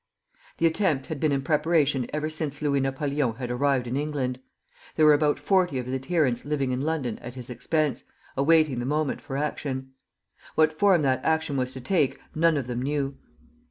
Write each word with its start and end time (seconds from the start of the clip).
The 0.57 0.65
attempt 0.65 1.05
had 1.05 1.19
been 1.19 1.31
in 1.31 1.43
preparation 1.43 2.07
ever 2.11 2.27
since 2.27 2.59
Louis 2.63 2.79
Napoleon 2.79 3.35
had 3.35 3.51
arrived 3.51 3.85
in 3.85 3.95
England. 3.95 4.39
There 4.95 5.05
were 5.05 5.13
about 5.13 5.37
forty 5.37 5.77
of 5.77 5.85
his 5.85 5.93
adherents 5.93 6.43
living 6.43 6.71
in 6.71 6.81
London 6.81 7.19
at 7.19 7.35
his 7.35 7.51
expense, 7.51 8.03
awaiting 8.35 8.79
the 8.79 8.87
moment 8.87 9.21
for 9.21 9.37
action. 9.37 9.91
What 10.55 10.73
form 10.73 11.03
that 11.03 11.23
action 11.23 11.55
was 11.55 11.71
to 11.73 11.81
take, 11.81 12.19
none 12.33 12.57
of 12.57 12.65
them 12.65 12.81
knew. 12.81 13.15